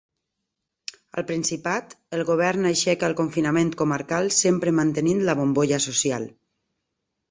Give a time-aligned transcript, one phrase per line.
[1.21, 6.33] Al Principat, el govern aixeca el confinament comarcal sempre mantenint la bombolla social.